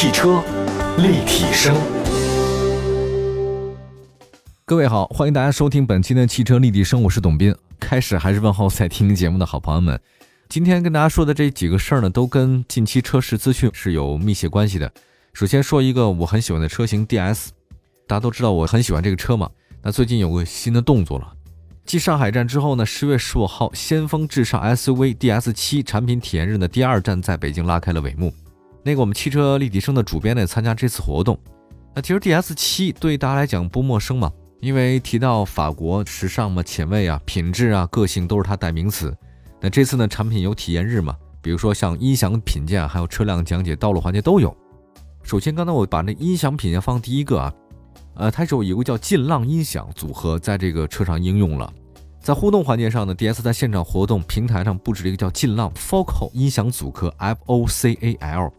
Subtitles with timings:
[0.00, 0.40] 汽车
[0.98, 1.74] 立体声，
[4.64, 7.52] 各位好，欢迎大家收听本期的汽车立体声，我是董斌。
[7.80, 10.00] 开始还是问候在听节目的好朋友们。
[10.48, 14.88] 今天跟大家说的这几个事儿呢，都跟近期车市资讯是有密切关系的。
[15.32, 17.48] 首先说一个我很喜欢的车型 DS，
[18.06, 19.50] 大家都知道我很喜欢这个车嘛。
[19.82, 21.32] 那最近有个新的动作了，
[21.84, 28.32] 继上海站之后呢，十月十五号，先锋至上 SUV DS 七产品体验日的第二站在北京拉开了帷幕。
[28.82, 31.38] 那个我们汽车立体声的主编呢参加这次活动。
[31.94, 39.14] 那其实 DS 七对大家来讲不陌生嘛，因为提到法国时尚嘛、前卫啊、品质啊、个性都是它代名词。
[39.60, 41.16] 那这次呢，产品有体验日嘛？
[41.40, 44.56] 比如说像音响品鉴，还有车辆讲解、道路环节都有。
[45.22, 47.52] 首先，刚才我把那音响品鉴放第一个啊，
[48.14, 51.72] 呃，它是有一个叫劲浪音响组合在这个车上应用了。
[52.20, 58.50] 在互动环节上呢，DS 在现场活动平台上布置了一个叫劲浪 Focal 音响组合 （FOCAL），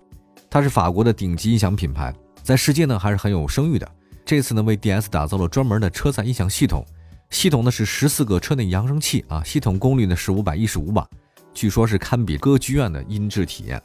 [0.50, 3.88] 它是法国的顶级音响品牌，在世界呢还是很有声誉的。
[4.26, 6.86] 这次呢，为 DS 打造了专门的车载音响系统。
[7.30, 11.08] 系统呢是十四个车内扬声器啊，系统功率呢是五百一十五瓦，
[11.54, 13.80] 据说是堪比歌剧院的音质体验。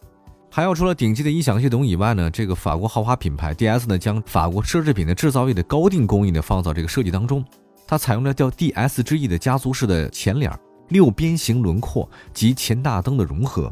[0.50, 7.44] 还有除了顶级的音响系统以外呢，这个法国豪华品牌 DS 呢将法国奢侈品的制造业的高定工艺呢放到这个设计当中。
[7.86, 10.50] 它采用了叫 DS 之翼的家族式的前脸，
[10.88, 13.70] 六边形轮廓及前大灯的融合。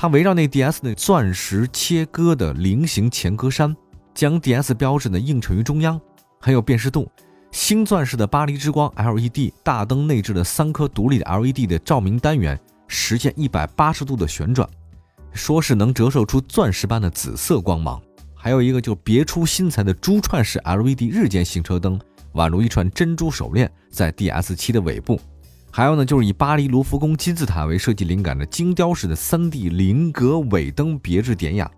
[0.00, 3.76] 它围绕那 DS 的钻石切割的菱形前格栅，
[4.14, 6.00] 将 DS 标志呢映衬于中央，
[6.40, 7.06] 很有辨识度。
[7.52, 14.66] 星钻式的巴黎之光 LED 大灯内置了三颗独立的 LED 的照明单元，实现一百八十度的旋转，
[15.34, 18.00] 说是能折射出钻石般的紫色光芒。
[18.34, 22.00] 还有一个就别出心裁的珠串式 LED 日间行车灯，
[22.32, 25.20] 宛如一串珍珠手链在 DS7 的尾部。
[25.72, 31.70] 还有呢，就是以巴黎卢浮宫金字塔为设计灵感的精雕式的 3D 菱格尾灯别致典雅，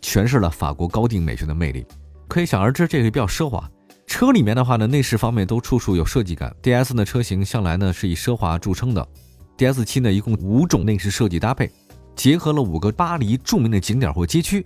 [0.00, 1.84] 诠释了法国高定美学的魅力。
[2.28, 3.68] 可以想而知，这个比较奢华。
[4.06, 6.54] 车里面的话呢，内饰方面都处处有设计感。
[6.62, 9.06] DS 的车型向来呢是以奢华著称的。
[9.58, 11.70] DS 七呢一共五种内饰设计搭配，
[12.14, 14.64] 结合了五个巴黎著名的景点或街区。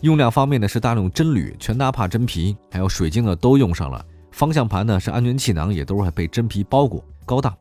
[0.00, 4.04] 用料方面呢是大量真铝、全纳帕真皮，还有水晶呢都用上了。
[4.32, 7.54] 方向盘呢是安全气囊，也都是被真皮包裹，高档。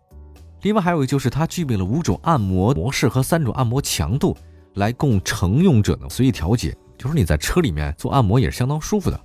[0.63, 4.35] 另外还有个就是它具备了五种按摩模式和三种按摩强度，
[4.75, 6.75] 来供乘用者呢随意调节。
[6.97, 9.19] 就是你在车里面做按摩也是相当舒服的。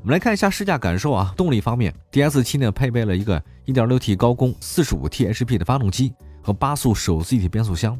[0.00, 7.98] 我们来看一下试驾感受啊，动力方面，DS7 呢配备了一个 1.6T 高功 45T HP 的发动机和八速手自一体变速箱，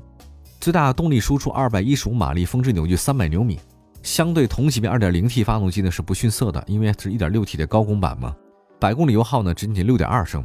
[0.59, 3.61] 最大动力输出215马力，峰值扭矩300牛米，
[4.03, 8.35] 相对同级别 2.0T 发动机呢是不逊色的，因为是 1.6T 的高功版嘛。
[8.81, 10.43] 百公里油耗呢仅仅6.2升，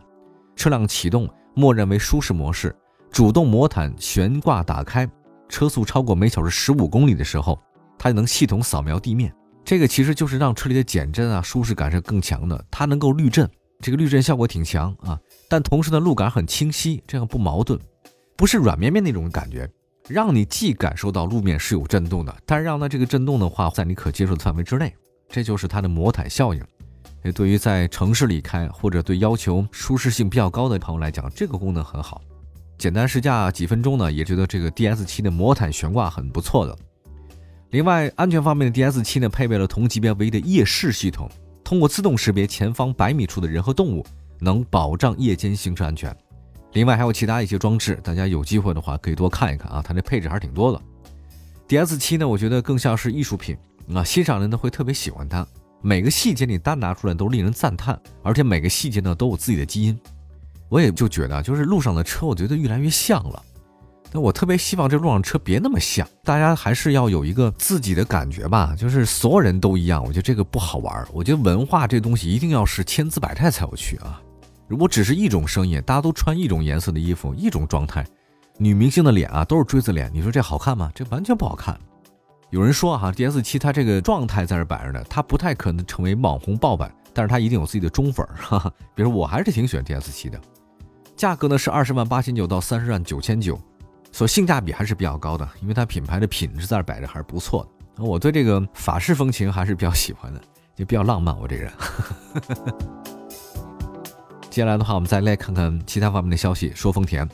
[0.57, 1.27] 车辆启动
[1.57, 2.73] 默认为舒适模式，
[3.09, 5.09] 主动魔毯悬挂打开，
[5.49, 7.59] 车速超过每小时15公里的时候，
[7.97, 9.33] 它就能系统扫描地面。
[9.65, 12.63] 这个其实就是让车里的减震啊，舒适感是更强的。
[12.69, 15.19] 它能够滤震，这个滤震效果挺强啊。
[15.49, 17.79] 但同时呢，路感很清晰，这样不矛盾，
[18.35, 19.67] 不是软绵绵那种感觉，
[20.07, 24.93] 让你既感受到路面是有震动的，但是让它这个震动的话在你可接受的范围之内，
[25.27, 26.63] 这就是它的魔毯效应。
[27.31, 32.21] 对于在城市里开或者对要求舒适性比较高的朋友来讲，这个功能很好。
[32.77, 36.77] 简单试驾几分钟呢，也觉得这个 DS7 的魔毯悬挂很不错的。
[37.71, 41.29] 另外，安全方面的 DS 七呢，配备了同级别唯一的夜视系统，
[41.63, 44.05] 通过自动识别前方百米处的人和动物，
[44.39, 46.15] 能保障夜间行车安全。
[46.73, 50.81] 另外还有其他一些装置，大家有机会的话可以多看一看啊，它这配置还是挺多的。
[51.67, 53.57] DS 七呢，我觉得更像是艺术品
[53.93, 55.45] 啊，欣赏人呢会特别喜欢它，
[55.81, 59.97] 每个细节你单拿出来都令人赞叹，而且每个细节呢都有自己的基因。
[60.69, 63.41] 我也就觉得，就是路上的车，我觉得越来越像了。
[64.11, 68.75] 那我特别希望这路上车别那么像，大家还是要有一个自己的感觉吧。
[68.77, 71.07] 就是所有人都一样，我觉得这个不好玩。
[71.13, 74.21] 我觉得文化这东西一定要是千姿百态才有趣啊。
[74.67, 78.05] 如果只是一种声音，大家都穿一种颜色的衣服，一种状态，
[78.57, 80.91] 女明星的脸啊都是锥子脸，你说这好看吗？
[80.93, 81.77] 这完全不好看。
[82.49, 88.25] 有人说哈，DS 七它这个状态在这摆着呢，它不太可能成为网红爆版，但是它一定有自己的忠粉。
[88.35, 90.39] 哈哈，比如我还是挺喜欢 DS 七的，
[91.15, 93.59] 价格呢是二十万八千九到三十万九千九。
[94.09, 97.67] 所以性价比还是比较高的，因为它品牌的品质在这摆着还是不错
[97.97, 98.03] 的。
[98.03, 100.41] 我对这个法式风情还是比较喜欢的，
[100.77, 101.37] 也比较浪漫。
[101.37, 101.71] 我这人。
[104.49, 106.71] 接下来的话，我们再来看看其他方面的消息。
[106.73, 107.29] 说丰田，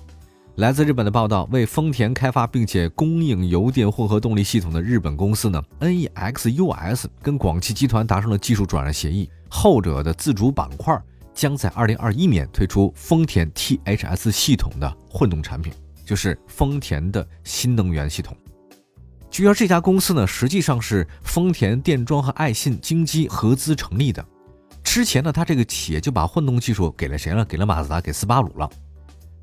[0.58, 10.96] 来自日本的报道，为丰田开发并且供应油电混合动力系统的日本公司呢，NEXUS 跟广汽集团达成了技术转让协议，后者的自主板块
[11.34, 15.74] 将在2021年推出丰田 THS 系统的混动产品。
[16.06, 18.36] 就是丰田的新能源系统。
[19.32, 24.24] 据说这家公司呢，实际上是丰田电装和爱信精机合资成立的。
[24.84, 27.44] 之前呢，他这个企业就把混动技术给了谁了？
[27.46, 28.70] 给了马自达，给斯巴鲁了。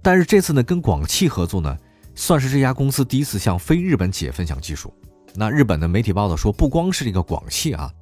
[0.03, 1.77] 但是这次呢，跟广汽合作呢，
[2.15, 4.93] 算是这家公司第一次向非日本企业分享技术。
[5.35, 7.93] 那日本的媒体报道说，不光是这个广汽啊，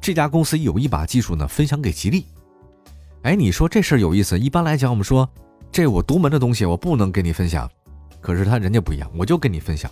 [0.00, 2.26] 这家公司有意把技术呢分享给吉利。
[3.22, 4.38] 哎，你说这事儿有意思。
[4.38, 5.28] 一般来讲，我们说
[5.72, 7.68] 这我独门的东西，我不能跟你分享。
[8.20, 9.90] 可是他人家不一样，我就跟你分享。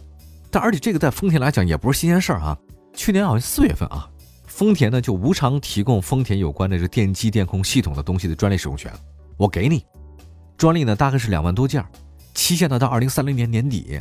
[0.50, 2.56] 但而且这个在丰田来讲也不是新鲜事儿啊。
[2.94, 4.08] 去年好像四月份啊，
[4.46, 8.90] 丰田呢就无偿提供丰田有关的这电机电控系统的东西的专利使用权，
[9.36, 9.84] 我给你。
[10.56, 11.85] 专利呢大概是两万多件，
[12.35, 14.00] 期限呢到二零三零年年底。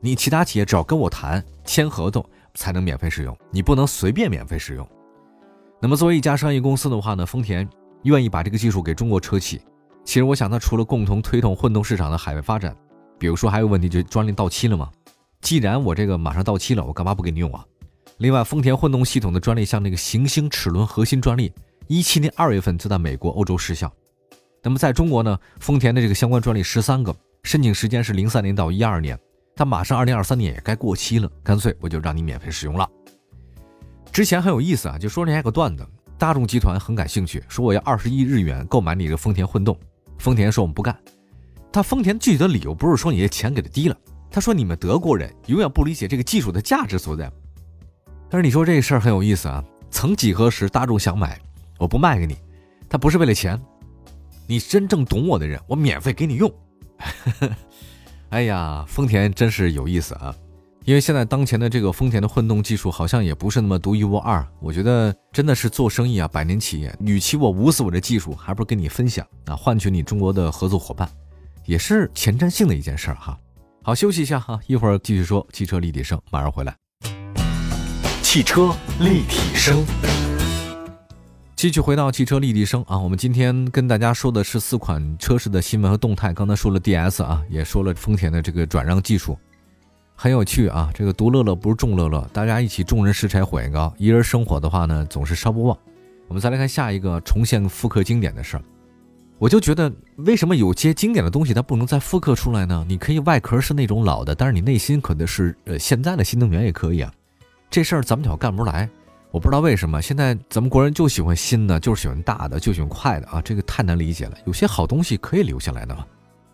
[0.00, 4.86] 你其他企业只要跟我谈签合同才能免费使用，你不能随便免费使用。
[5.80, 7.68] 那么作为一家商业公司的话呢，丰田
[8.02, 9.60] 愿意把这个技术给中国车企。
[10.04, 12.76] 其实我想，它除了共同推动混动市场的海外发展，
[13.16, 14.90] 比如说还有问题就是专利到期了嘛。
[15.40, 17.64] 既然我这个马上到期了，我干嘛不给你用啊？
[18.18, 21.52] 另外，丰田混动系统的专利，像那个行星齿轮核心专利，
[21.86, 23.92] 一七年二月份就在美国、欧洲失效。
[24.62, 29.18] 那么在中国呢，丰田的这个相关专利十三个，申请时间是零三年到一二年，
[29.56, 32.88] 它马上二零二三年也该过期了，干脆我就让你免费使用了。
[34.12, 35.86] 之前很有意思啊，就说那还有个段子，
[36.16, 39.76] 大众集团很感兴趣，说我要二十亿日元购买你的丰田混动，
[40.18, 40.96] 丰田说我们不干。
[41.72, 43.96] 他丰田具体的理由不是说你的钱给的低了。
[44.30, 47.30] 他说：“你们德国人永远不理解这个技术的价值所在。”
[48.30, 49.62] 但是你说这事儿很有意思啊。
[49.90, 51.38] 曾几何时，大众想买，
[51.78, 52.36] 我不卖给你，
[52.88, 53.60] 他不是为了钱。
[54.52, 56.52] 你真正懂我的人，我免费给你用。
[58.28, 60.36] 哎呀，丰田真是有意思啊！
[60.84, 64.46] 因为现在当前的这个丰田的混动技术好像也不是那么独一无二。
[64.60, 71.08] 我觉得真的是做生意啊，百年企业，与其我捂死我的技术，还不如跟你分享啊，换取你中国的合作伙伴，
[71.64, 73.38] 也是前瞻性的一件事儿哈。
[73.82, 76.76] 好，休息一下哈，一会儿继续说汽车立体声，马上回来。
[78.22, 79.82] 汽车立体声，
[81.62, 86.32] 继续回到汽车立体声啊，我们今天跟大家说的是四款车市的新闻和动态。
[86.32, 89.38] 刚才说了 DS 啊，也说了丰田的这个转让技术，
[90.16, 90.90] 很有趣啊。
[90.92, 95.78] 这个独乐乐不是众乐乐，大家一起众人拾柴火焰高，一人生火的话呢，总是烧不旺。
[96.26, 98.62] 我们再来看下一个重现复刻经典的事儿。
[99.38, 102.84] 我就觉得，为什么有些经典的东西它不能再复刻出来呢？
[102.88, 107.12] 你可以外壳是那种老的，但是你内心可能是呃现在的新能源也可以啊。
[107.70, 108.90] 这事儿咱们就干不出来，
[109.32, 114.36] 我不知道为什么现在咱们国人就喜欢新的，就是喜欢大的，就喜欢快的啊，这个太难理解了。
[114.44, 116.04] 有些好东西可以留下来的嘛，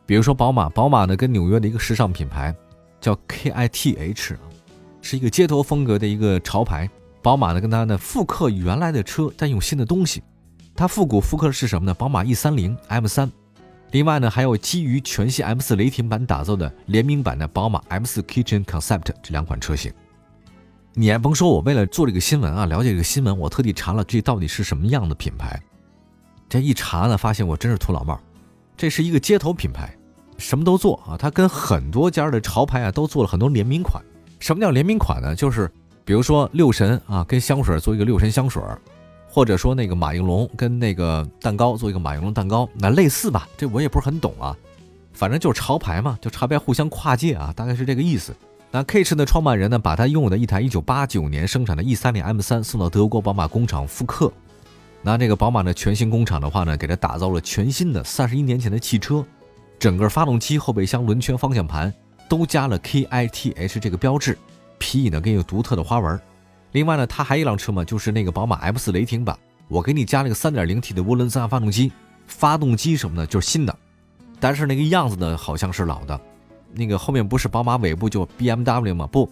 [0.06, 2.54] 比如说宝马，宝马呢跟纽约的一个时尚品牌
[3.00, 4.40] 叫 KITH 啊，
[5.02, 6.88] 是一个街头风格的一个潮牌。
[7.20, 10.22] 宝马呢跟它呢复刻原来的车，但用新的东西。
[10.76, 11.92] 它复古复刻的是什么呢？
[11.92, 13.28] 宝马 E 三零 M 三，
[13.90, 19.92] 另外呢还有基于全系 M 四雷霆版打造的联名版的宝马 M 四 Kitchen Concept 这两款车型。
[20.98, 25.62] 你还甭说，我为了做这个新闻啊，了解这个新闻，我特地查了这到底是什么样的品牌。
[26.48, 28.18] 这一查呢，发现我真是土老帽，
[28.76, 29.96] 这是一个街头品牌，
[30.38, 31.16] 什么都做啊。
[31.16, 34.02] 它跟很多家的潮牌啊都做了很多联名款。
[34.40, 35.36] 什么叫联名款呢？
[35.36, 35.70] 就是
[36.04, 38.60] 比如说六神啊，跟香水做一个六神香水。
[39.30, 43.46] 或者说那个马应龙跟那个蛋糕做一个马应龙蛋糕，那类似吧？
[43.56, 44.56] 这我也不是很懂啊，
[45.12, 48.34] 反正就是潮牌嘛，就潮牌互相跨界啊，大概是这个意思。
[48.70, 54.30] 那 K 车的创办人呢，把他拥有的一台1989年生产的 E30 M3 送到德国宝马工厂复刻，
[55.00, 59.24] 那这个宝马的全新工厂的话呢，给他打造了全新的31年前的汽车，
[59.78, 61.92] 整个发动机、后备箱、轮圈、方向盘
[62.28, 64.36] 都加了 KITH 这个标志，
[64.76, 66.20] 皮椅呢更有独特的花纹。
[66.72, 69.34] 另外呢，它还一辆车嘛，就是那个宝马 M4 雷霆版，
[69.68, 71.90] 我给你加了个 3.0T 的涡轮增压发动机，
[72.26, 73.74] 发动机什么的就是新的，
[74.38, 76.20] 但是那个样子呢好像是老的。
[76.72, 79.06] 那个后面不是宝马尾部就 BMW 吗？
[79.06, 79.30] 不，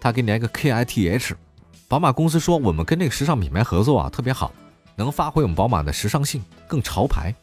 [0.00, 1.32] 他给你来个 KITH。
[1.88, 4.52] 宝马公司说我们跟那个时尚品牌合作啊，特别好，
[4.96, 7.34] 能发挥我们宝马的时尚性，更潮牌。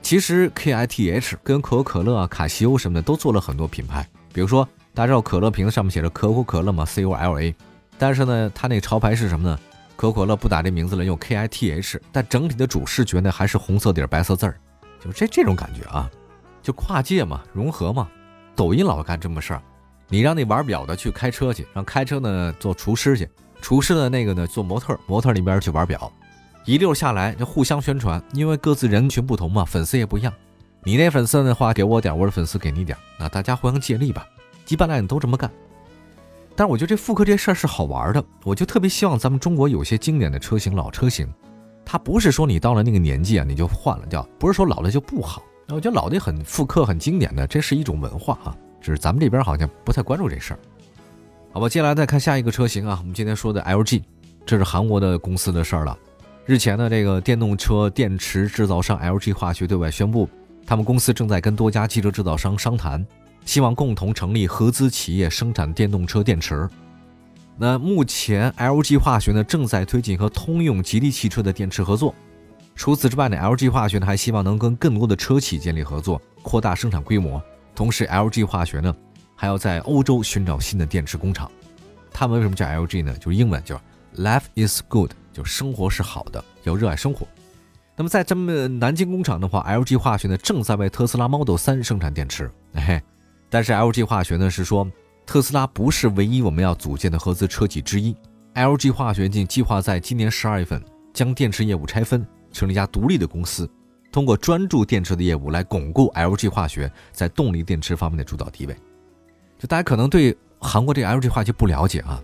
[0.00, 7.54] 其实 KITH 跟可口可乐啊、卡西欧什么的都做了很多品牌，比如说大家知道可乐瓶子上面写着可口可乐嘛，COLA。
[7.98, 9.58] 但是呢，它那潮牌是什么呢？
[9.96, 14.56] 可口可乐不打这名字了，用 K I T H，但整体的主视觉呢还是红色底白色字儿，
[15.02, 16.08] 就这这种感觉啊，
[16.62, 18.08] 就跨界嘛，融合嘛。
[18.58, 19.62] 抖音老干这么事儿，
[20.08, 23.30] 你让那玩表的去开车去，让开车呢做厨师去，
[23.62, 26.12] 厨师的那个呢做模特，模特那边去玩表，
[26.64, 30.32] 一溜下来就互相宣传，因为各自人群不同嘛，粉丝也不一样。
[30.82, 34.26] 你那粉丝的话给我点，我的粉丝给你点，那大家互相借力吧。
[34.66, 35.48] 一般来讲都这么干。
[36.56, 41.32] 但是我觉得这复刻这事儿是好玩的，我就特别希望咱们中国有些经典的车型、老车型，
[41.84, 45.40] 它不是说你到了那个年纪啊你就换了掉，不是说老了就不好。
[45.70, 50.58] 我觉得老的很复刻、很经典的，这是一种文化啊，只是咱们这边好像不太关注这事儿。
[51.52, 54.02] 好吧，接下来再看下一个车型啊，我们今天说的 LG，
[54.46, 55.96] 这是韩国的公司的事儿了。
[56.46, 60.26] 日前呢，这个电动车电池制造商 LG 化学对外宣布，
[60.66, 63.06] 他们公司正在跟多家汽车制造商商谈，
[63.44, 66.66] 希望共同成立合资企业生产电动车电池。
[67.58, 72.14] 那目前 LG 化学呢正在推进和通用、吉利汽车的电池合作。
[72.78, 77.42] 除此之外呢，LG 化学呢还希望能跟更多的车企建立合作，扩大生产规模。
[77.74, 78.94] 同时，LG 化学呢
[79.34, 81.50] 还要在欧洲寻找新的电池工厂。
[82.12, 83.12] 他们为什么叫 LG 呢？
[83.18, 83.82] 就是英文叫
[84.16, 85.10] Life is good。
[85.32, 87.26] 就生活是好的，要热爱生活。
[87.96, 92.48] 那么在咱们南京工厂的话，LG 化学呢正在为特斯拉 Model 3生产电池。
[92.74, 93.02] 哎，
[93.50, 94.88] 但是 LG 化学呢是说，
[95.26, 98.16] 特斯拉不是唯一我们要组建的合资车企之一。
[98.54, 100.80] LG 化学竟计划在今年十二月份
[101.12, 103.68] 将电池业务拆分，成立一家独立的公司，
[104.10, 108.76] 通过专注电池的业务来巩固 LG 化学在动力电池方面的主导地位。
[109.58, 112.22] 就大家可能对韩国这个 LG 化学不了解啊。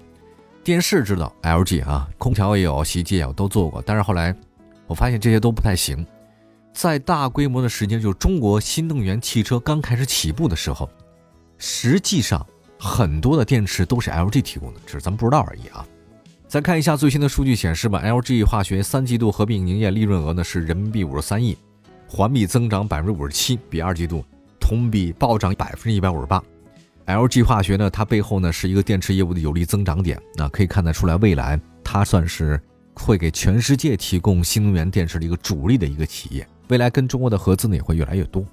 [0.62, 3.82] 电视知道 LG 啊，空调也有，洗衣机也有，都做过。
[3.84, 4.34] 但是后来
[4.86, 6.06] 我发现这些都不太行。
[6.72, 10.88] 在大规模的时间，就是中国新能源汽车刚开始起步的时候，
[11.58, 12.44] 实际上
[12.78, 15.86] 很多的电池都是 LG 提供的，只是咱们不知道而已啊。
[16.54, 21.58] 再看一下最新的数据显示吧，LG 化学三季度合并营业利润额呢是人民币五十三亿，
[22.06, 24.24] 环比增长百分之五十七，比二季度
[24.60, 26.40] 同比暴涨百分之一百五十八。
[27.06, 32.60] LG 化学呢，它背后呢是一个电池业务的有力增长点，那可以看得出来，未来它算是
[32.94, 36.46] 会给全世界提供新能源电池的一个主力的一个企业。
[36.68, 38.46] 未来跟中国的合资呢也会越来越多。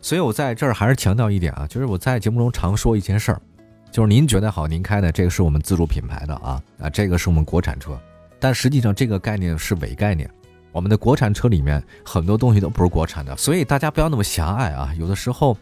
[0.00, 3.42] 所以我在这儿还是强调一点啊，就是我在节目中常说一件事儿，
[3.90, 7.98] 就是您觉得好，您开的这个是我们自主品牌的啊啊，这个是我们国产车，
[8.38, 10.30] 但实际上这个概念是伪概念。
[10.72, 15.56] 我们的国产车里面很多东西都不是国产的，所以大家不要那么狭隘啊，有的时候。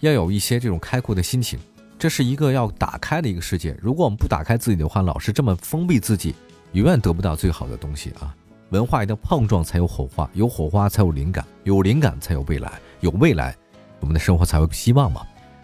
[0.00, 1.58] 要有一些这种开阔的心情，
[1.98, 3.76] 这是一个要打开的一个世界。
[3.82, 6.34] 如果我们不打开自己的话，老是这么封闭自己，
[6.72, 8.34] 永远得不到最好的东西啊！
[8.70, 13.54] 文化一定碰撞才有火花，有火花才有灵感，有灵感才有未来，有未来，
[14.00, 15.20] 我们的生活才有希望嘛！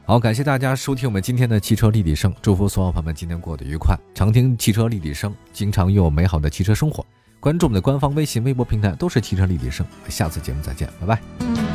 [0.09, 7.05] 好，感谢大家收听我们今天的汽车立体声，祝福所有朋友们今天过得愉快，常听汽车立体声，经常拥有美好的汽车生活。
[7.41, 9.85] 关注我们的官方微信、微博平台，都是汽车立体声。
[10.09, 11.66] 下次节目再见，拜拜。